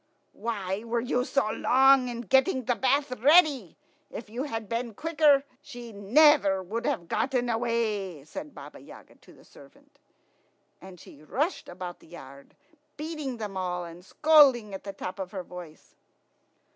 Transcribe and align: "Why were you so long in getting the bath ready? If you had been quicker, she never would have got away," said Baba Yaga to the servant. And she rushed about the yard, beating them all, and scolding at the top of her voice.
"Why 0.33 0.83
were 0.83 0.99
you 0.99 1.23
so 1.23 1.47
long 1.51 2.07
in 2.07 2.21
getting 2.21 2.63
the 2.63 2.73
bath 2.73 3.11
ready? 3.19 3.77
If 4.09 4.31
you 4.31 4.45
had 4.45 4.67
been 4.67 4.95
quicker, 4.95 5.43
she 5.61 5.91
never 5.91 6.63
would 6.63 6.87
have 6.87 7.07
got 7.07 7.35
away," 7.35 8.23
said 8.23 8.55
Baba 8.55 8.79
Yaga 8.79 9.13
to 9.13 9.31
the 9.33 9.45
servant. 9.45 9.99
And 10.81 10.99
she 10.99 11.21
rushed 11.21 11.69
about 11.69 11.99
the 11.99 12.07
yard, 12.07 12.55
beating 12.97 13.37
them 13.37 13.55
all, 13.55 13.85
and 13.85 14.03
scolding 14.03 14.73
at 14.73 14.85
the 14.85 14.93
top 14.93 15.19
of 15.19 15.33
her 15.33 15.43
voice. 15.43 15.93